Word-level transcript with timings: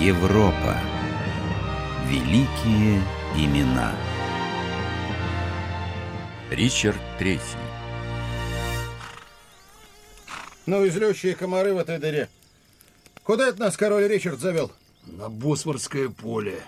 Европа. 0.00 0.76
Великие 2.06 3.02
имена. 3.34 3.96
Ричард 6.50 7.00
Третий. 7.18 7.40
Ну 10.66 10.84
и 10.84 10.90
злющие 10.90 11.34
комары 11.34 11.72
в 11.72 11.78
этой 11.78 11.98
дыре. 11.98 12.28
Куда 13.22 13.48
это 13.48 13.58
нас 13.60 13.78
король 13.78 14.06
Ричард 14.06 14.38
завел? 14.38 14.70
На 15.06 15.30
Босфорское 15.30 16.10
поле. 16.10 16.62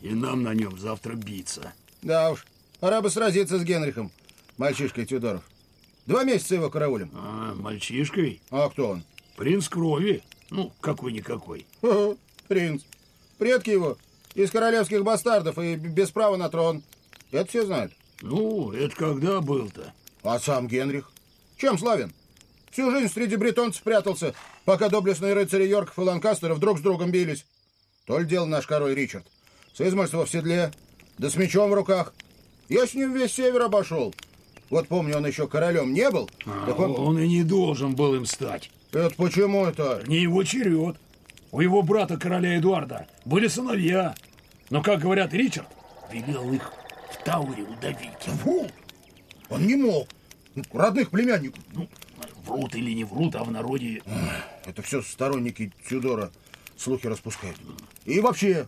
И 0.00 0.14
нам 0.14 0.42
на 0.42 0.54
нем 0.54 0.78
завтра 0.78 1.16
биться. 1.16 1.74
Да 2.00 2.30
уж, 2.30 2.46
пора 2.80 3.02
бы 3.02 3.10
сразиться 3.10 3.58
с 3.58 3.62
Генрихом, 3.62 4.10
мальчишкой 4.56 5.04
Тюдоров. 5.04 5.42
Два 6.06 6.24
месяца 6.24 6.54
его 6.54 6.70
караулем. 6.70 7.10
А, 7.12 7.54
мальчишкой? 7.56 8.40
А 8.50 8.70
кто 8.70 8.88
он? 8.88 9.04
Принц 9.36 9.68
крови. 9.68 10.22
Ну, 10.48 10.72
какой-никакой. 10.80 11.66
Принц. 12.50 12.82
Предки 13.38 13.70
его 13.70 13.96
из 14.34 14.50
королевских 14.50 15.04
бастардов 15.04 15.56
и 15.60 15.76
без 15.76 16.10
права 16.10 16.36
на 16.36 16.48
трон. 16.48 16.82
Это 17.30 17.48
все 17.48 17.64
знают. 17.64 17.92
Ну, 18.22 18.72
это 18.72 18.96
когда 18.96 19.40
был-то? 19.40 19.92
А 20.24 20.40
сам 20.40 20.66
Генрих? 20.66 21.12
Чем 21.56 21.78
славен? 21.78 22.12
Всю 22.72 22.90
жизнь 22.90 23.12
среди 23.12 23.36
бретонцев 23.36 23.84
прятался, 23.84 24.34
пока 24.64 24.88
доблестные 24.88 25.32
рыцари 25.34 25.68
Йорков 25.68 25.96
и 25.96 26.00
Ланкастеров 26.00 26.58
друг 26.58 26.80
с 26.80 26.82
другом 26.82 27.12
бились. 27.12 27.46
То 28.04 28.18
ли 28.18 28.26
дело 28.26 28.46
наш 28.46 28.66
король 28.66 28.96
Ричард. 28.96 29.28
С 29.72 29.80
измольства 29.80 30.26
в 30.26 30.30
седле, 30.30 30.72
да 31.18 31.30
с 31.30 31.36
мечом 31.36 31.70
в 31.70 31.74
руках. 31.74 32.12
Я 32.68 32.84
с 32.84 32.94
ним 32.94 33.14
весь 33.14 33.32
север 33.32 33.62
обошел. 33.62 34.12
Вот 34.70 34.88
помню, 34.88 35.18
он 35.18 35.26
еще 35.26 35.46
королем 35.46 35.92
не 35.92 36.10
был. 36.10 36.28
А, 36.46 36.66
так 36.66 36.80
он... 36.80 36.98
он 36.98 37.18
и 37.20 37.28
не 37.28 37.44
должен 37.44 37.94
был 37.94 38.16
им 38.16 38.26
стать. 38.26 38.72
Это 38.90 39.14
почему 39.14 39.66
это? 39.66 40.02
Не 40.08 40.18
его 40.22 40.42
черед. 40.42 40.96
У 41.52 41.60
его 41.60 41.82
брата, 41.82 42.16
короля 42.16 42.58
Эдуарда, 42.58 43.06
были 43.24 43.48
сыновья. 43.48 44.14
Но, 44.70 44.82
как 44.82 45.00
говорят, 45.00 45.32
Ричард 45.34 45.68
велел 46.12 46.52
их 46.52 46.72
в 47.12 47.24
Тауре 47.24 47.64
удавить. 47.64 48.22
Фу! 48.42 48.68
Он 49.48 49.66
не 49.66 49.74
мог. 49.74 50.08
Ну, 50.54 50.62
Родных 50.72 51.10
племянников. 51.10 51.62
Ну, 51.72 51.88
врут 52.44 52.74
или 52.74 52.92
не 52.92 53.04
врут, 53.04 53.34
а 53.36 53.44
в 53.44 53.50
народе... 53.50 54.02
Это 54.64 54.82
все 54.82 55.02
сторонники 55.02 55.72
Тюдора 55.88 56.30
слухи 56.76 57.06
распускают. 57.06 57.58
И 58.04 58.20
вообще, 58.20 58.66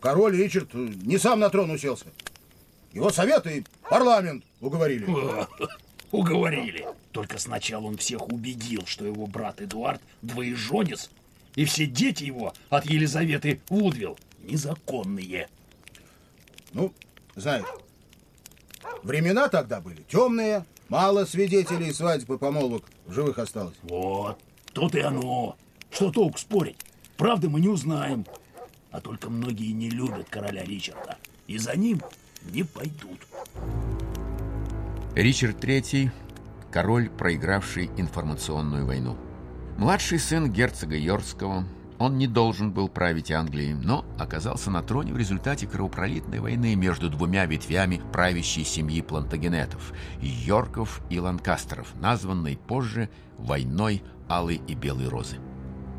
король 0.00 0.36
Ричард 0.36 0.72
не 0.74 1.18
сам 1.18 1.40
на 1.40 1.50
трон 1.50 1.70
уселся. 1.70 2.06
Его 2.92 3.10
советы 3.10 3.58
и 3.58 3.64
парламент 3.88 4.44
уговорили. 4.60 5.06
Уговорили. 6.10 6.86
Только 7.12 7.38
сначала 7.38 7.84
он 7.84 7.98
всех 7.98 8.28
убедил, 8.28 8.86
что 8.86 9.04
его 9.04 9.26
брат 9.26 9.60
Эдуард 9.60 10.00
двоеженец, 10.22 11.10
и 11.58 11.64
все 11.64 11.86
дети 11.86 12.22
его 12.22 12.52
от 12.70 12.86
Елизаветы 12.86 13.60
Вудвилл 13.68 14.16
незаконные. 14.44 15.48
Ну, 16.72 16.94
знаешь, 17.34 17.66
времена 19.02 19.48
тогда 19.48 19.80
были 19.80 20.04
темные, 20.08 20.64
мало 20.88 21.24
свидетелей 21.24 21.92
свадьбы 21.92 22.38
помолвок 22.38 22.84
в 23.06 23.12
живых 23.12 23.40
осталось. 23.40 23.74
Вот, 23.82 24.38
тут 24.72 24.94
и 24.94 25.00
оно. 25.00 25.56
Что 25.90 26.12
толк 26.12 26.38
спорить? 26.38 26.76
Правды 27.16 27.48
мы 27.48 27.60
не 27.60 27.68
узнаем. 27.68 28.24
А 28.92 29.00
только 29.00 29.28
многие 29.28 29.72
не 29.72 29.90
любят 29.90 30.28
короля 30.30 30.62
Ричарда. 30.62 31.16
И 31.48 31.58
за 31.58 31.76
ним 31.76 32.00
не 32.52 32.62
пойдут. 32.62 33.26
Ричард 35.16 35.64
III– 35.64 36.12
король, 36.70 37.10
проигравший 37.10 37.90
информационную 37.96 38.86
войну. 38.86 39.18
Младший 39.78 40.18
сын 40.18 40.50
герцога 40.50 40.96
Йоркского, 40.96 41.64
он 42.00 42.18
не 42.18 42.26
должен 42.26 42.72
был 42.72 42.88
править 42.88 43.30
Англией, 43.30 43.74
но 43.74 44.04
оказался 44.18 44.72
на 44.72 44.82
троне 44.82 45.12
в 45.12 45.16
результате 45.16 45.68
кровопролитной 45.68 46.40
войны 46.40 46.74
между 46.74 47.08
двумя 47.08 47.46
ветвями 47.46 48.02
правящей 48.12 48.64
семьи 48.64 49.00
Плантагенетов– 49.02 49.92
Йорков 50.20 51.00
и 51.10 51.20
Ланкастеров, 51.20 51.94
названной 52.00 52.56
позже 52.56 53.08
«Войной 53.38 54.02
Алой 54.28 54.60
и 54.66 54.74
Белой 54.74 55.06
Розы». 55.06 55.36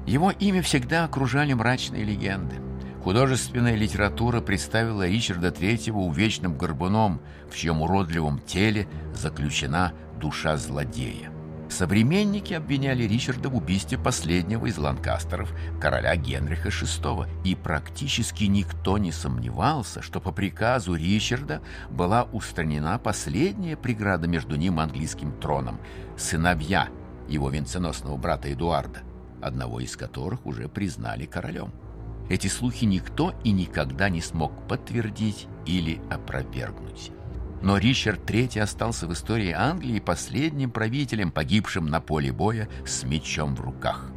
Его 0.05 0.31
имя 0.31 0.61
всегда 0.61 1.05
окружали 1.05 1.53
мрачные 1.53 2.03
легенды. 2.03 2.55
Художественная 3.01 3.75
литература 3.75 4.41
представила 4.41 5.07
Ричарда 5.07 5.51
III 5.51 5.93
увечным 5.93 6.57
горбуном, 6.57 7.21
в 7.49 7.55
чьем 7.55 7.81
уродливом 7.81 8.39
теле 8.39 8.89
заключена 9.13 9.93
душа 10.19 10.57
злодея. 10.57 11.31
Современники 11.69 12.53
обвиняли 12.53 13.03
Ричарда 13.03 13.47
в 13.47 13.55
убийстве 13.55 13.99
последнего 13.99 14.65
из 14.65 14.77
Ланкастеров, 14.77 15.53
короля 15.79 16.15
Генриха 16.15 16.69
VI, 16.69 17.27
и 17.43 17.55
практически 17.55 18.45
никто 18.45 18.97
не 18.97 19.11
сомневался, 19.11 20.01
что 20.01 20.19
по 20.19 20.31
приказу 20.31 20.95
Ричарда 20.95 21.61
была 21.91 22.23
устранена 22.23 22.97
последняя 22.97 23.77
преграда 23.77 24.27
между 24.27 24.55
ним 24.55 24.79
и 24.79 24.83
английским 24.83 25.31
троном– 25.31 25.79
сыновья 26.17 26.89
его 27.27 27.51
венценосного 27.51 28.17
брата 28.17 28.51
Эдуарда, 28.51 29.01
одного 29.39 29.79
из 29.79 29.95
которых 29.95 30.45
уже 30.47 30.67
признали 30.67 31.25
королем. 31.25 31.71
Эти 32.29 32.47
слухи 32.47 32.85
никто 32.85 33.33
и 33.43 33.51
никогда 33.51 34.09
не 34.09 34.21
смог 34.21 34.67
подтвердить 34.67 35.47
или 35.65 36.01
опровергнуть. 36.09 37.11
Но 37.61 37.77
Ричард 37.77 38.29
III 38.29 38.61
остался 38.61 39.07
в 39.07 39.13
истории 39.13 39.51
Англии 39.51 39.99
последним 39.99 40.71
правителем, 40.71 41.31
погибшим 41.31 41.87
на 41.87 41.99
поле 41.99 42.31
боя 42.31 42.69
с 42.85 43.03
мечом 43.03 43.55
в 43.55 43.61
руках. 43.61 44.11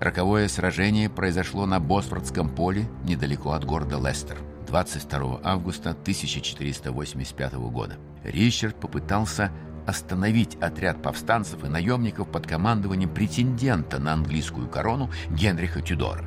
Роковое 0.00 0.48
сражение 0.48 1.08
произошло 1.08 1.66
на 1.66 1.80
Босфордском 1.80 2.54
поле 2.54 2.86
недалеко 3.04 3.52
от 3.52 3.64
города 3.64 3.96
Лестер 3.96 4.38
22 4.66 5.40
августа 5.42 5.90
1485 5.90 7.54
года. 7.54 7.96
Ричард 8.22 8.78
попытался 8.80 9.50
остановить 9.86 10.56
отряд 10.56 11.02
повстанцев 11.02 11.64
и 11.64 11.68
наемников 11.68 12.30
под 12.30 12.46
командованием 12.46 13.12
претендента 13.12 13.98
на 13.98 14.14
английскую 14.14 14.68
корону 14.68 15.10
Генриха 15.30 15.80
Тюдора. 15.80 16.24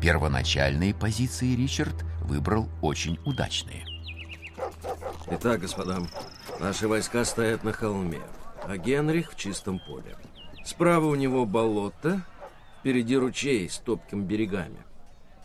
Первоначальные 0.00 0.94
позиции 0.94 1.54
Ричард 1.54 2.04
выбрал 2.20 2.68
очень 2.82 3.18
удачные. 3.24 3.93
Итак, 5.36 5.60
господа, 5.60 5.98
наши 6.60 6.86
войска 6.88 7.24
стоят 7.24 7.64
на 7.64 7.72
холме, 7.72 8.20
а 8.62 8.76
Генрих 8.76 9.32
в 9.32 9.36
чистом 9.36 9.78
поле. 9.78 10.16
Справа 10.64 11.06
у 11.06 11.14
него 11.14 11.44
болото, 11.46 12.22
впереди 12.80 13.16
ручей 13.16 13.68
с 13.68 13.78
топкими 13.78 14.22
берегами. 14.22 14.78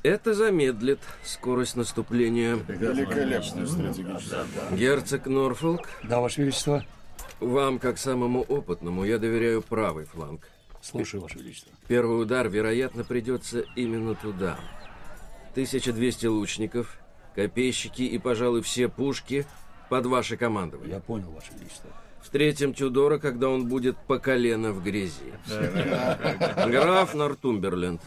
Это 0.03 0.33
замедлит 0.33 0.99
скорость 1.25 1.75
наступления. 1.75 2.55
Великолепная 2.67 3.65
стратегическая. 3.65 4.45
Герцог 4.71 5.25
Норфолк, 5.25 5.87
Да, 6.03 6.19
Ваше 6.21 6.41
Величество. 6.43 6.85
вам, 7.39 7.79
как 7.79 7.97
самому 7.97 8.41
опытному, 8.41 9.03
я 9.03 9.17
доверяю 9.17 9.61
правый 9.61 10.05
фланг. 10.05 10.47
Слушаю, 10.81 11.21
Ваше 11.21 11.39
Величество. 11.39 11.71
Первый 11.87 12.21
удар, 12.21 12.47
вероятно, 12.47 13.03
придется 13.03 13.65
именно 13.75 14.15
туда. 14.15 14.57
1200 15.51 16.27
лучников, 16.27 16.97
копейщики 17.35 18.03
и, 18.03 18.17
пожалуй, 18.17 18.61
все 18.61 18.87
пушки 18.87 19.45
под 19.89 20.05
ваше 20.05 20.37
командование. 20.37 20.95
Я 20.95 20.99
понял, 20.99 21.31
Ваше 21.31 21.51
Величество. 21.57 21.89
Встретим 22.21 22.73
Тюдора, 22.73 23.17
когда 23.17 23.49
он 23.49 23.67
будет 23.67 23.97
по 23.97 24.19
колено 24.19 24.71
в 24.71 24.83
грязи. 24.83 25.33
Граф 26.67 27.13
Нортумберленд, 27.15 28.01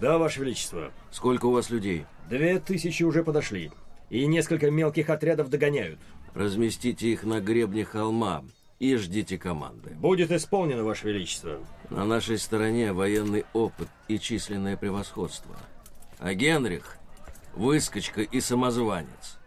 Да, 0.00 0.18
Ваше 0.18 0.40
Величество. 0.40 0.90
сколько 1.10 1.46
у 1.46 1.50
вас 1.52 1.70
людей? 1.70 2.06
Две 2.28 2.60
тысячи 2.60 3.02
уже 3.02 3.24
подошли. 3.24 3.72
И 4.08 4.26
несколько 4.26 4.70
мелких 4.70 5.10
отрядов 5.10 5.50
догоняют. 5.50 5.98
Разместите 6.34 7.08
их 7.08 7.24
на 7.24 7.40
гребне 7.40 7.84
холма 7.84 8.44
и 8.78 8.96
ждите 8.96 9.36
команды. 9.38 9.90
Будет 9.94 10.30
исполнено, 10.30 10.84
Ваше 10.84 11.08
Величество. 11.08 11.58
На 11.90 12.04
нашей 12.04 12.38
стороне 12.38 12.92
военный 12.92 13.44
опыт 13.52 13.88
и 14.08 14.18
численное 14.18 14.76
превосходство. 14.76 15.56
А 16.18 16.34
Генрих– 16.34 16.96
выскочка 17.54 18.20
и 18.22 18.40
самозванец. 18.40 19.38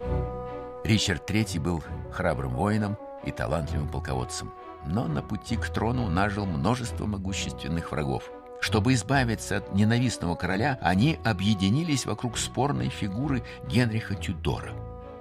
Ричард 0.84 1.30
III 1.30 1.60
был 1.62 1.84
храбрым 2.12 2.56
воином 2.56 2.98
и 3.26 3.32
талантливым 3.32 3.88
полководцем, 3.88 4.54
но 4.86 5.08
на 5.08 5.22
пути 5.22 5.56
к 5.56 5.70
трону 5.70 6.10
нажил 6.10 6.46
множество 6.46 7.06
могущественных 7.06 7.92
врагов. 7.92 8.30
Чтобы 8.60 8.94
избавиться 8.94 9.58
от 9.58 9.74
ненавистного 9.74 10.36
короля, 10.36 10.78
они 10.82 11.20
объединились 11.24 12.06
вокруг 12.06 12.38
спорной 12.38 12.90
фигуры 12.90 13.44
Генриха 13.68 14.16
Тюдора. 14.16 14.74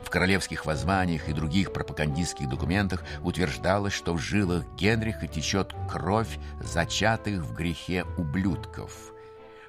В 0.03 0.11
королевских 0.11 0.67
воззваниях 0.67 1.29
и 1.29 1.33
других 1.33 1.73
пропагандистских 1.73 2.49
документах 2.49 3.05
утверждалось, 3.23 3.93
что 3.93 4.15
в 4.15 4.19
жилах 4.19 4.65
Генриха 4.77 5.29
течет 5.29 5.75
кровь 5.89 6.39
зачатых 6.61 7.43
в 7.43 7.55
грехе 7.55 8.05
ублюдков. 8.19 9.13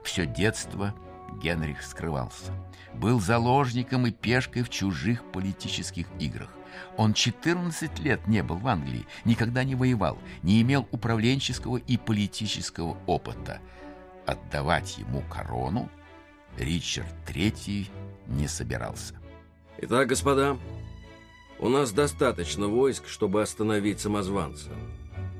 Все 0.03 0.25
детство 0.25 0.93
Генрих 1.39 1.81
скрывался. 1.81 2.51
Был 2.93 3.19
заложником 3.19 4.07
и 4.07 4.11
пешкой 4.11 4.63
в 4.63 4.69
чужих 4.69 5.23
политических 5.31 6.07
играх. 6.19 6.49
Он 6.97 7.13
14 7.13 7.99
лет 7.99 8.27
не 8.27 8.43
был 8.43 8.57
в 8.57 8.67
Англии, 8.67 9.05
никогда 9.25 9.63
не 9.63 9.75
воевал, 9.75 10.17
не 10.41 10.61
имел 10.61 10.87
управленческого 10.91 11.77
и 11.77 11.97
политического 11.97 12.97
опыта. 13.05 13.59
Отдавать 14.25 14.97
ему 14.97 15.21
корону 15.29 15.89
Ричард 16.57 17.13
III 17.27 17.89
не 18.27 18.47
собирался. 18.47 19.15
Итак, 19.77 20.07
господа, 20.07 20.57
у 21.59 21.69
нас 21.69 21.91
достаточно 21.91 22.67
войск, 22.67 23.07
чтобы 23.07 23.41
остановить 23.41 23.99
самозванца. 23.99 24.69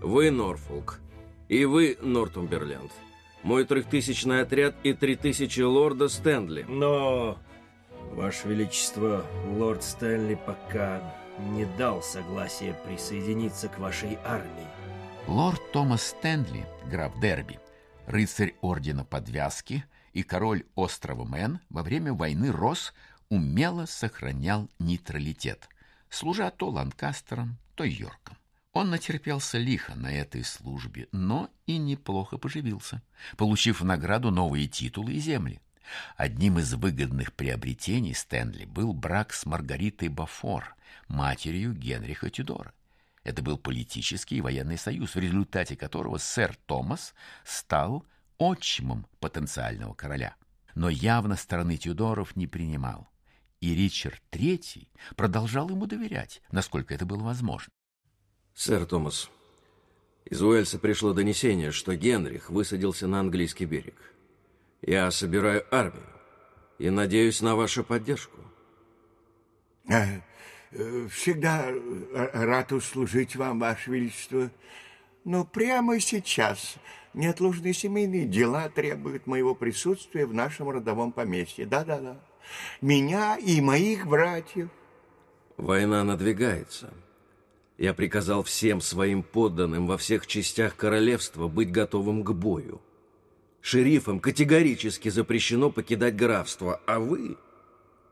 Вы 0.02 0.32
Норфолк, 0.32 1.00
и 1.50 1.66
вы 1.66 1.98
Нортумберленд. 2.02 2.92
Мой 3.44 3.66
трехтысячный 3.66 4.42
отряд 4.42 4.76
и 4.84 4.94
три 4.94 5.16
тысячи 5.18 5.60
лорда 5.60 6.08
Стэнли. 6.08 6.64
Но, 6.64 7.38
Ваше 8.12 8.48
Величество, 8.48 9.26
лорд 9.58 9.84
Стэнли 9.84 10.36
пока 10.46 11.02
не 11.52 11.66
дал 11.78 12.02
согласия 12.02 12.74
присоединиться 12.86 13.68
к 13.68 13.80
вашей 13.80 14.18
армии. 14.24 14.68
Лорд 15.28 15.62
Томас 15.74 16.08
Стэнли, 16.08 16.66
граф 16.90 17.20
Дерби, 17.20 17.60
рыцарь 18.06 18.56
ордена 18.62 19.04
подвязки 19.04 19.84
и 20.14 20.24
король 20.24 20.64
острова 20.76 21.26
Мэн 21.26 21.60
во 21.70 21.84
время 21.84 22.14
войны 22.14 22.52
Рос 22.52 22.94
умело 23.30 23.86
сохранял 23.86 24.70
нейтралитет, 24.80 25.68
служа 26.10 26.50
то 26.52 26.70
Ланкастером, 26.70 27.58
то 27.76 27.84
Йорком. 27.84 28.38
Он 28.74 28.90
натерпелся 28.90 29.60
лихо 29.60 29.94
на 29.94 30.12
этой 30.12 30.44
службе, 30.44 31.08
но 31.12 31.52
и 31.68 31.78
неплохо 31.78 32.40
поживился, 32.40 33.04
получив 33.38 33.82
в 33.82 33.86
награду 33.86 34.32
новые 34.32 34.68
титулы 34.68 35.14
и 35.14 35.20
земли. 35.20 35.62
Одним 36.18 36.58
из 36.58 36.74
выгодных 36.74 37.34
приобретений 37.34 38.16
Стэнли 38.16 38.66
был 38.66 38.94
брак 38.94 39.32
с 39.32 39.46
Маргаритой 39.46 40.08
Бафор, 40.08 40.76
матерью 41.08 41.74
Генриха 41.74 42.32
Тюдора. 42.32 42.74
Это 43.24 43.44
был 43.44 43.60
политический 43.60 44.38
и 44.38 44.42
военный 44.42 44.80
союз, 44.80 45.14
в 45.14 45.20
результате 45.20 45.76
которого 45.76 46.18
сэр 46.18 46.56
Томас 46.66 47.14
стал 47.46 48.06
отчимом 48.40 49.06
потенциального 49.20 49.94
короля. 49.94 50.36
Но 50.74 50.90
явно 50.90 51.36
стороны 51.36 51.78
Тюдоров 51.78 52.36
не 52.36 52.48
принимал, 52.48 53.08
и 53.62 53.76
Ричард 53.76 54.22
III 54.32 54.88
продолжал 55.16 55.70
ему 55.70 55.86
доверять, 55.86 56.42
насколько 56.52 56.96
это 56.96 57.06
было 57.06 57.24
возможно. 57.24 57.72
Сэр 58.56 58.86
Томас, 58.86 59.30
из 60.26 60.42
Уэльса 60.42 60.78
пришло 60.78 61.14
донесение, 61.14 61.72
что 61.72 61.96
Генрих 61.96 62.50
высадился 62.50 63.08
на 63.08 63.20
английский 63.20 63.66
берег. 63.66 63.96
Я 64.82 65.10
собираю 65.12 65.66
армию 65.72 66.06
и 66.78 66.90
надеюсь 66.90 67.42
на 67.42 67.56
вашу 67.56 67.84
поддержку. 67.84 68.38
Э, 69.90 70.22
э, 70.72 71.08
всегда 71.12 71.68
рад 72.14 72.72
услужить 72.72 73.36
вам, 73.36 73.60
Ваше 73.60 73.92
Величество. 73.92 74.52
Но 75.26 75.46
прямо 75.46 76.00
сейчас 76.00 76.76
неотложные 77.14 77.74
семейные 77.74 78.26
дела 78.26 78.70
требуют 78.70 79.26
моего 79.26 79.56
присутствия 79.56 80.26
в 80.26 80.34
нашем 80.34 80.70
родовом 80.70 81.12
поместье. 81.12 81.66
Да-да-да. 81.66 82.20
Меня 82.82 83.38
и 83.38 83.62
моих 83.62 84.06
братьев. 84.06 84.70
Война 85.58 86.04
надвигается. 86.04 86.94
Я 87.78 87.94
приказал 87.94 88.44
всем 88.44 88.82
своим 88.82 89.24
подданным 89.24 89.88
во 89.88 89.98
всех 89.98 90.28
частях 90.28 90.76
королевства 90.76 91.48
быть 91.48 91.72
готовым 91.72 92.24
к 92.24 92.32
бою. 92.32 92.82
Шерифам 93.62 94.20
категорически 94.20 95.10
запрещено 95.10 95.72
покидать 95.72 96.16
графство, 96.16 96.82
а 96.86 97.00
вы... 97.00 97.38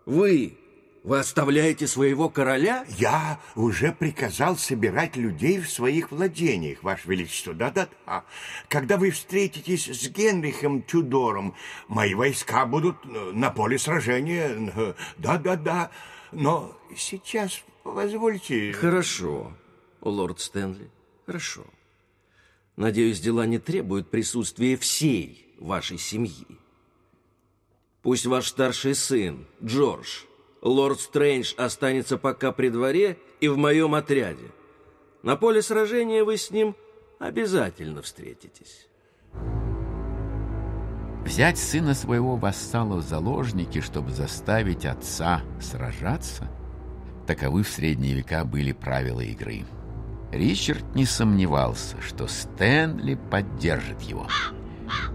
Вы... 0.06 0.58
Вы 1.04 1.18
оставляете 1.18 1.88
своего 1.88 2.30
короля? 2.30 2.86
Я 2.88 3.40
уже 3.56 3.92
приказал 3.92 4.56
собирать 4.56 5.16
людей 5.16 5.60
в 5.60 5.68
своих 5.68 6.12
владениях, 6.12 6.84
Ваше 6.84 7.10
Величество. 7.10 7.56
Да-да-да. 7.56 8.24
Когда 8.68 8.98
вы 8.98 9.10
встретитесь 9.10 9.88
с 9.88 10.08
Генрихом 10.10 10.84
Тюдором, 10.84 11.56
мои 11.88 12.14
войска 12.14 12.68
будут 12.68 12.98
э, 13.04 13.32
на 13.34 13.50
поле 13.50 13.80
сражения. 13.80 14.96
Да-да-да. 15.18 15.90
Но 16.32 16.78
сейчас 16.96 17.64
позвольте... 17.84 18.74
Хорошо, 18.74 19.54
лорд 20.02 20.40
Стэнли, 20.40 20.90
хорошо. 21.26 21.66
Надеюсь, 22.76 23.20
дела 23.20 23.46
не 23.46 23.60
требуют 23.60 24.10
присутствия 24.10 24.78
всей 24.78 25.54
вашей 25.60 25.98
семьи. 25.98 26.48
Пусть 28.02 28.26
ваш 28.26 28.48
старший 28.48 28.96
сын, 28.96 29.46
Джордж, 29.64 30.22
лорд 30.62 31.00
Стрэндж, 31.00 31.54
останется 31.58 32.18
пока 32.18 32.52
при 32.52 32.70
дворе 32.70 33.18
и 33.40 33.48
в 33.48 33.58
моем 33.58 33.94
отряде. 33.94 34.52
На 35.22 35.36
поле 35.36 35.62
сражения 35.62 36.24
вы 36.24 36.38
с 36.38 36.50
ним 36.50 36.76
обязательно 37.20 38.02
встретитесь. 38.02 38.88
Взять 41.24 41.60
сына 41.60 41.94
своего 41.94 42.36
вассала 42.36 42.98
в 42.98 43.04
заложники, 43.04 43.80
чтобы 43.80 44.10
заставить 44.10 44.86
отца 44.86 45.44
сражаться? 45.62 46.50
Таковы 47.32 47.64
в 47.64 47.70
средние 47.70 48.14
века 48.14 48.44
были 48.44 48.74
правила 48.74 49.22
игры. 49.22 49.64
Ричард 50.34 50.84
не 50.96 51.06
сомневался, 51.06 51.96
что 52.02 52.28
Стэнли 52.28 53.16
поддержит 53.16 54.02
его. 54.02 54.28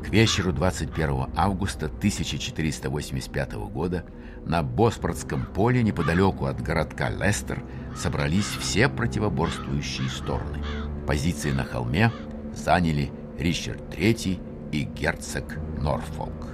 К 0.02 0.08
вечеру 0.08 0.54
21 0.54 1.26
августа 1.36 1.86
1485 1.86 3.52
года 3.68 4.06
на 4.46 4.62
Боспортском 4.62 5.44
поле 5.44 5.82
неподалеку 5.82 6.46
от 6.46 6.62
городка 6.62 7.10
Лестер 7.10 7.62
собрались 7.94 8.46
все 8.46 8.88
противоборствующие 8.88 10.08
стороны. 10.08 10.64
Позиции 11.06 11.50
на 11.50 11.64
холме 11.64 12.10
заняли 12.54 13.12
Ричард 13.38 13.94
III 13.94 14.40
и 14.72 14.84
герцог 14.84 15.58
Норфолк. 15.82 16.46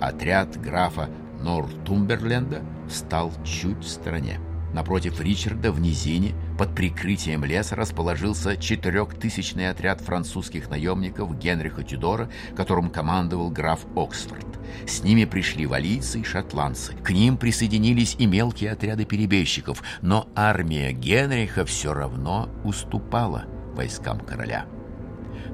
Отряд 0.00 0.60
графа 0.60 1.08
Нортумберленда 1.40 2.62
стал 2.88 3.32
чуть 3.42 3.82
в 3.82 3.88
стороне. 3.88 4.38
Напротив 4.72 5.20
Ричарда 5.20 5.70
в 5.70 5.80
низине 5.80 6.34
под 6.58 6.74
прикрытием 6.74 7.44
леса 7.44 7.76
расположился 7.76 8.56
четырехтысячный 8.56 9.68
отряд 9.68 10.00
французских 10.00 10.70
наемников 10.70 11.38
Генриха 11.38 11.82
Тюдора, 11.82 12.30
которым 12.56 12.90
командовал 12.90 13.50
граф 13.50 13.80
Оксфорд. 13.94 14.46
С 14.86 15.02
ними 15.02 15.24
пришли 15.24 15.66
валийцы 15.66 16.20
и 16.20 16.24
шотландцы. 16.24 16.94
К 16.94 17.10
ним 17.10 17.36
присоединились 17.36 18.16
и 18.18 18.26
мелкие 18.26 18.72
отряды 18.72 19.04
перебежчиков, 19.04 19.82
но 20.00 20.28
армия 20.34 20.92
Генриха 20.92 21.64
все 21.64 21.92
равно 21.92 22.48
уступала 22.64 23.44
войскам 23.74 24.20
короля. 24.20 24.66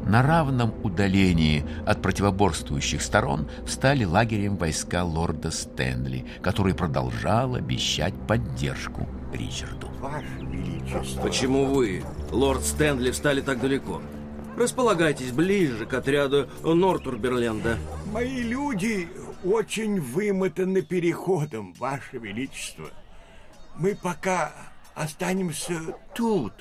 На 0.06 0.23
равном 0.23 0.75
удалении 0.85 1.67
от 1.87 2.00
противоборствующих 2.00 3.03
сторон 3.03 3.49
встали 3.67 4.05
лагерем 4.05 4.56
войска 4.56 5.05
лорда 5.05 5.50
Стэнли, 5.50 6.25
который 6.40 6.75
продолжал 6.75 7.57
обещать 7.57 8.14
поддержку 8.26 9.07
Ричарду. 9.32 9.88
Ваше 10.00 10.26
Величество. 10.40 11.23
Почему 11.23 11.66
вы, 11.66 12.02
лорд 12.30 12.64
Стэнли, 12.64 13.11
встали 13.11 13.40
так 13.40 13.61
далеко? 13.61 14.00
Располагайтесь 14.56 15.30
ближе 15.32 15.87
к 15.87 15.94
отряду 15.94 16.49
Нортурберленда. 16.62 17.78
Мои 18.12 18.42
люди 18.42 19.08
очень 19.44 20.00
вымотаны 20.00 20.82
переходом, 20.82 21.75
Ваше 21.75 22.18
Величество. 22.18 22.90
Мы 23.76 23.94
пока 23.94 24.52
останемся 24.94 25.78
тут. 26.14 26.52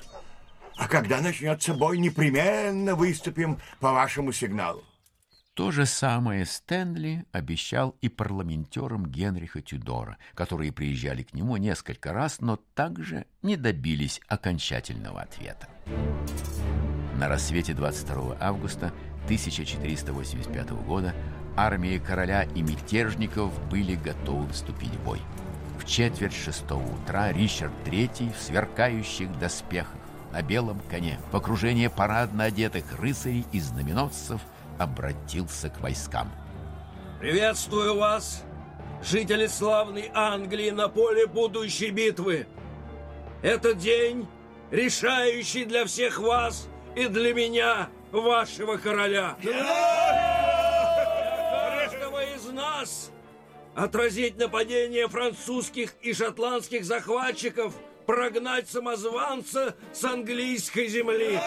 А 0.77 0.87
когда 0.87 1.21
начнется 1.21 1.73
бой, 1.73 1.97
непременно 1.97 2.93
выступим 2.93 3.57
по 3.79 3.93
вашему 3.93 4.31
сигналу. 4.31 4.83
То 5.57 5.71
же 5.71 5.87
самое 5.87 6.45
Стэнли 6.45 7.25
обещал 7.31 7.95
и 8.01 8.09
парламентерам 8.09 9.07
Генриха 9.07 9.59
Тюдора, 9.59 10.19
которые 10.35 10.71
приезжали 10.71 11.23
к 11.23 11.33
нему 11.33 11.57
несколько 11.57 12.13
раз, 12.13 12.41
но 12.41 12.57
также 12.75 13.25
не 13.41 13.57
добились 13.57 14.21
окончательного 14.27 15.21
ответа. 15.21 15.67
На 17.17 17.27
рассвете 17.27 17.73
22 17.73 18.37
августа 18.39 18.93
1485 19.25 20.69
года 20.85 21.15
армии 21.55 21.97
короля 21.97 22.43
и 22.43 22.61
мятежников 22.61 23.51
были 23.67 23.95
готовы 23.95 24.53
вступить 24.53 24.93
в 24.93 25.03
бой. 25.03 25.21
В 25.79 25.87
четверть 25.87 26.35
шестого 26.35 26.87
утра 26.87 27.31
Ричард 27.31 27.73
III 27.83 28.31
в 28.31 28.39
сверкающих 28.39 29.39
доспехах 29.39 29.95
на 30.31 30.43
белом 30.43 30.79
коне 30.87 31.17
в 31.31 31.35
окружении 31.35 31.87
парадно 31.87 32.43
одетых 32.43 32.99
рыцарей 32.99 33.43
и 33.51 33.59
знаменосцев 33.59 34.39
обратился 34.79 35.69
к 35.69 35.79
войскам. 35.79 36.31
Приветствую 37.19 37.95
вас, 37.97 38.43
жители 39.01 39.47
славной 39.47 40.11
Англии 40.13 40.69
на 40.69 40.87
поле 40.87 41.27
будущей 41.27 41.89
битвы. 41.89 42.47
Этот 43.41 43.77
день 43.77 44.27
решающий 44.71 45.65
для 45.65 45.85
всех 45.85 46.19
вас 46.19 46.67
и 46.95 47.07
для 47.07 47.33
меня, 47.33 47.89
вашего 48.11 48.77
короля. 48.77 49.35
Каждого 51.51 52.23
из 52.35 52.45
нас 52.45 53.11
отразить 53.75 54.37
нападение 54.37 55.07
французских 55.07 55.95
и 56.01 56.13
шотландских 56.13 56.85
захватчиков– 56.85 57.73
прогнать 58.07 58.69
самозванца 58.69 59.75
с 59.93 60.03
английской 60.03 60.87
земли. 60.87 61.37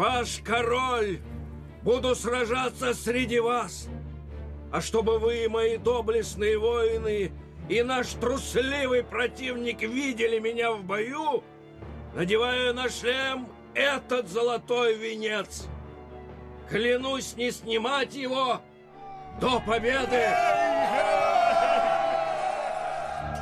Ваш 0.00 0.40
король, 0.42 1.18
буду 1.82 2.14
сражаться 2.14 2.94
среди 2.94 3.38
вас. 3.38 3.86
А 4.72 4.80
чтобы 4.80 5.18
вы, 5.18 5.46
мои 5.50 5.76
доблестные 5.76 6.56
воины, 6.58 7.30
и 7.68 7.82
наш 7.82 8.06
трусливый 8.14 9.04
противник 9.04 9.82
видели 9.82 10.38
меня 10.38 10.72
в 10.72 10.84
бою, 10.84 11.44
надевая 12.14 12.72
на 12.72 12.88
шлем 12.88 13.46
этот 13.74 14.26
золотой 14.30 14.94
венец. 14.94 15.68
Клянусь 16.70 17.36
не 17.36 17.50
снимать 17.50 18.14
его 18.14 18.62
до 19.38 19.60
победы! 19.60 20.24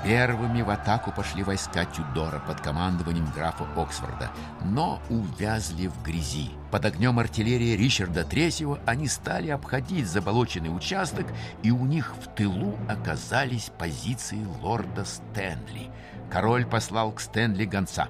Первыми 0.05 0.63
в 0.63 0.71
атаку 0.71 1.13
пошли 1.13 1.43
войска 1.43 1.85
Тюдора 1.85 2.41
под 2.47 2.61
командованием 2.61 3.31
графа 3.35 3.67
Оксфорда, 3.77 4.31
но 4.65 5.01
увязли 5.11 5.89
в 5.89 6.03
грязи. 6.03 6.51
Под 6.71 6.85
огнем 6.85 7.19
артиллерии 7.19 7.77
Ричарда 7.77 8.21
III 8.21 8.81
они 8.87 9.09
стали 9.09 9.51
обходить 9.51 10.07
заболоченный 10.07 10.75
участок, 10.75 11.27
и 11.63 11.71
у 11.71 11.85
них 11.85 12.15
в 12.17 12.35
тылу 12.35 12.79
оказались 12.89 13.71
позиции 13.77 14.45
лорда 14.63 15.05
Стэнли. 15.05 15.91
Король 16.31 16.65
послал 16.65 17.13
к 17.13 17.21
Стэнли 17.21 17.65
гонца. 17.65 18.09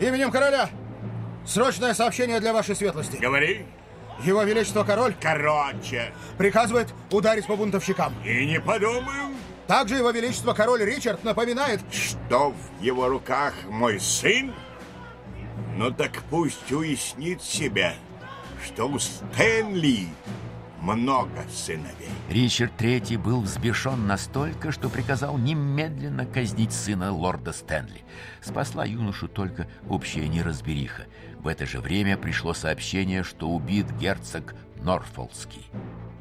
Именем 0.00 0.30
короля! 0.30 0.68
Срочное 1.46 1.94
сообщение 1.94 2.40
для 2.40 2.52
вашей 2.52 2.74
светлости. 2.74 3.16
Говори. 3.16 3.66
Его 4.22 4.42
Величество 4.44 4.84
Король 4.84 5.14
Короче. 5.20 6.12
приказывает 6.38 6.88
ударить 7.10 7.46
по 7.46 7.56
бунтовщикам. 7.56 8.14
И 8.24 8.46
не 8.46 8.60
подумаю, 8.60 9.34
Также 9.66 9.96
Его 9.96 10.10
Величество 10.10 10.52
Король 10.52 10.84
Ричард 10.84 11.24
напоминает, 11.24 11.80
что 11.90 12.50
в 12.52 12.82
его 12.82 13.08
руках 13.08 13.54
мой 13.68 13.98
сын. 13.98 14.52
Ну 15.76 15.90
так 15.90 16.22
пусть 16.30 16.70
уяснит 16.70 17.42
себе, 17.42 17.94
что 18.64 18.86
у 18.86 18.98
Стэнли 18.98 20.08
много 20.82 21.44
сыновей. 21.50 22.10
Ричард 22.28 22.72
III 22.78 23.18
был 23.18 23.40
взбешен 23.40 24.06
настолько, 24.06 24.70
что 24.70 24.90
приказал 24.90 25.38
немедленно 25.38 26.26
казнить 26.26 26.72
сына 26.72 27.10
лорда 27.10 27.52
Стэнли. 27.52 28.02
Спасла 28.42 28.84
юношу 28.84 29.28
только 29.28 29.66
общая 29.88 30.28
неразбериха. 30.28 31.06
В 31.38 31.48
это 31.48 31.64
же 31.64 31.80
время 31.80 32.18
пришло 32.18 32.52
сообщение, 32.52 33.22
что 33.22 33.48
убит 33.48 33.90
герцог 33.98 34.54
Норфолский. 34.76 35.66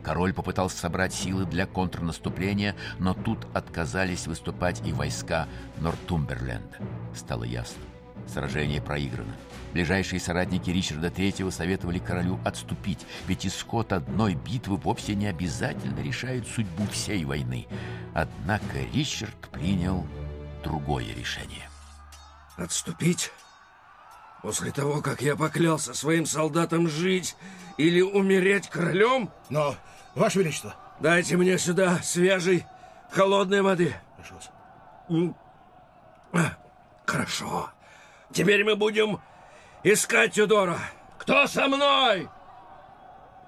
Король 0.04 0.34
попытался 0.34 0.78
собрать 0.78 1.14
силы 1.14 1.46
для 1.46 1.66
контрнаступления, 1.66 2.76
но 3.00 3.14
тут 3.14 3.48
отказались 3.54 4.28
выступать 4.28 4.86
и 4.86 4.92
войска 4.92 5.48
Нортумберленда. 5.78 6.78
Стало 7.16 7.46
ясно. 7.46 7.82
Сражение 8.28 8.82
проиграно. 8.82 9.34
Ближайшие 9.74 10.20
соратники 10.20 10.70
Ричарда 10.70 11.08
III 11.08 11.52
советовали 11.52 12.00
королю 12.00 12.40
отступить, 12.46 13.06
ведь 13.28 13.46
исход 13.46 13.92
одной 13.92 14.36
битвы 14.36 14.78
вовсе 14.78 15.16
не 15.16 15.28
обязательно 15.28 16.00
решает 16.00 16.48
судьбу 16.48 16.86
всей 16.92 17.26
войны. 17.26 17.68
Однако 18.14 18.80
Ричард 18.94 19.36
принял 19.52 20.06
другое 20.64 21.14
решение. 21.16 21.70
Отступить? 22.56 23.32
После 24.44 24.72
того, 24.72 25.02
как 25.02 25.22
я 25.22 25.38
поклялся 25.38 25.94
своим 25.94 26.26
солдатам 26.26 26.90
жить 26.90 27.38
или 27.78 28.02
умереть 28.02 28.68
королем? 28.68 29.32
но, 29.50 29.76
Ваше 30.16 30.40
Величество, 30.40 30.76
Дайте 31.00 31.38
мне 31.38 31.58
сюда 31.58 32.00
свежей, 32.04 32.66
холодной 33.10 33.62
воды. 33.62 33.96
М. 35.10 35.36
А, 36.34 36.58
Хорошо. 37.06 37.70
Теперь 38.32 38.64
мы 38.64 38.76
будем 38.76 39.20
искать 39.84 40.34
Тюдора. 40.34 40.78
Кто 41.18 41.48
со 41.48 41.68
мной? 41.68 42.30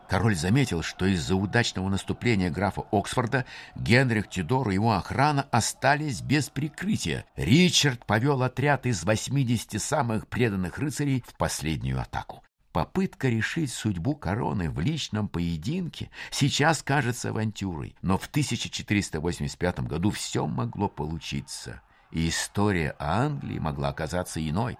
Король 0.10 0.36
заметил, 0.36 0.84
что 0.84 1.06
из-за 1.06 1.36
удачного 1.36 1.90
наступления 1.90 2.50
графа 2.50 2.84
Оксфорда 2.92 3.46
Генрих 3.76 4.30
Тюдор 4.30 4.70
и 4.70 4.76
его 4.76 4.94
охрана 4.94 5.48
остались 5.52 6.22
без 6.22 6.50
прикрытия. 6.50 7.26
Ричард 7.36 8.06
повел 8.06 8.44
отряд 8.44 8.86
из 8.86 9.04
80 9.04 9.82
самых 9.82 10.28
преданных 10.28 10.78
рыцарей 10.78 11.24
в 11.28 11.36
последнюю 11.36 12.00
атаку. 12.00 12.44
Попытка 12.72 13.30
решить 13.30 13.72
судьбу 13.72 14.16
короны 14.16 14.70
в 14.70 14.82
личном 14.82 15.30
поединке 15.30 16.10
сейчас 16.30 16.84
кажется 16.84 17.30
авантюрой, 17.30 17.96
но 18.02 18.18
в 18.18 18.28
1485 18.28 19.80
году 19.82 20.12
все 20.12 20.46
могло 20.46 20.90
получиться, 20.90 21.82
и 22.12 22.28
история 22.28 22.94
Англии 23.00 23.60
могла 23.60 23.90
оказаться 23.90 24.46
иной. 24.46 24.78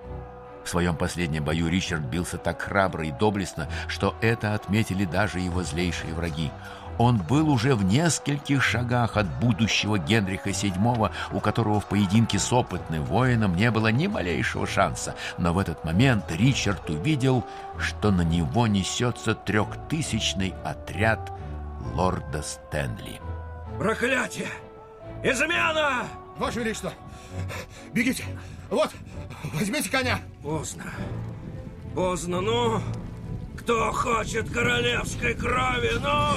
В 0.65 0.69
своем 0.69 0.95
последнем 0.95 1.43
бою 1.43 1.69
Ричард 1.69 2.01
бился 2.01 2.39
так 2.39 2.63
храбро 2.63 3.05
и 3.05 3.12
доблестно, 3.12 3.69
что 3.88 4.15
это 4.19 4.55
отметили 4.55 5.05
даже 5.05 5.39
его 5.39 5.62
злейшие 5.62 6.13
враги. 6.13 6.51
Он 6.98 7.17
был 7.17 7.50
уже 7.50 7.75
в 7.75 7.84
нескольких 7.84 8.63
шагах 8.63 9.15
от 9.15 9.27
будущего 9.39 10.00
Генриха 10.00 10.50
VII, 10.50 11.12
у 11.34 11.39
которого 11.39 11.79
в 11.79 11.86
поединке 11.86 12.39
с 12.39 12.51
опытным 12.51 13.03
воином 13.03 13.55
не 13.55 13.69
было 13.69 13.89
ни 13.89 14.07
малейшего 14.07 14.65
шанса. 14.65 15.13
Но 15.38 15.53
в 15.53 15.60
этот 15.60 15.84
момент 15.84 16.31
Ричард 16.31 16.89
увидел, 16.89 17.45
что 17.77 18.12
на 18.12 18.22
него 18.22 18.65
несется 18.65 19.36
трехтысячный 19.36 20.55
отряд 20.63 21.31
лорда 21.93 22.41
Стэнли. 22.41 23.22
Проклятие! 23.77 24.50
Измена! 25.22 26.05
Ваше 26.37 26.59
Величество, 26.59 26.93
бегите. 27.93 28.25
Вот, 28.69 28.91
возьмите 29.53 29.89
коня. 29.89 30.19
Поздно. 30.43 30.83
Поздно, 31.93 32.41
ну. 32.41 32.81
Кто 33.57 33.91
хочет 33.93 34.51
королевской 34.51 35.33
крови, 35.33 35.91
ну? 36.01 36.35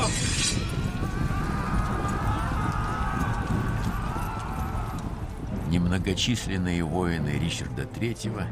Немногочисленные 5.68 6.84
воины 6.84 7.30
Ричарда 7.30 7.82
III 7.82 8.46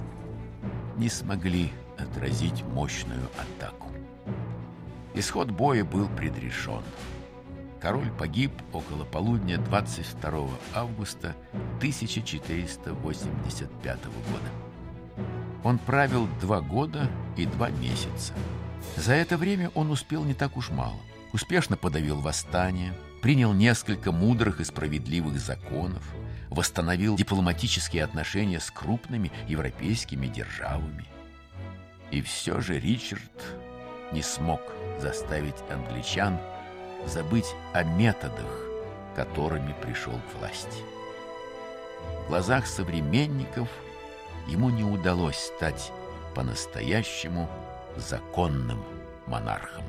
не 0.96 1.08
смогли 1.08 1.70
отразить 1.96 2.64
мощную 2.64 3.28
атаку. 3.38 3.90
Исход 5.14 5.50
боя 5.50 5.84
был 5.84 6.08
предрешен. 6.08 6.82
Король 7.80 8.11
погиб 8.11 8.52
около 8.73 9.04
полудня 9.04 9.59
22 9.59 10.49
августа 10.75 11.37
1485 11.78 14.04
года. 14.04 14.50
Он 15.62 15.78
правил 15.78 16.28
два 16.40 16.61
года 16.61 17.09
и 17.37 17.47
два 17.47 17.71
месяца. 17.71 18.33
За 18.97 19.14
это 19.14 19.37
время 19.37 19.71
он 19.75 19.90
успел 19.90 20.25
не 20.25 20.35
так 20.35 20.56
уж 20.56 20.71
мало. 20.71 20.99
Успешно 21.33 21.76
подавил 21.76 22.21
восстание, 22.21 22.95
принял 23.21 23.52
несколько 23.52 24.12
мудрых 24.12 24.61
и 24.61 24.64
справедливых 24.64 25.38
законов, 25.38 26.02
восстановил 26.50 27.16
дипломатические 27.16 28.04
отношения 28.04 28.61
с 28.61 28.71
крупными 28.71 29.33
европейскими 29.49 30.28
державами. 30.28 31.06
И 32.11 32.23
все 32.23 32.61
же 32.61 32.78
Ричард 32.78 33.42
не 34.12 34.23
смог 34.23 34.61
заставить 35.00 35.56
англичан 35.68 36.38
забыть 37.06 37.54
о 37.72 37.82
методах, 37.82 38.66
которыми 39.14 39.75
пришел 39.82 40.12
к 40.12 40.38
власти. 40.38 40.82
В 42.25 42.28
глазах 42.28 42.66
современников 42.66 43.68
ему 44.46 44.70
не 44.70 44.84
удалось 44.84 45.38
стать 45.38 45.92
по-настоящему 46.34 47.48
законным 47.96 48.84
монархом. 49.26 49.84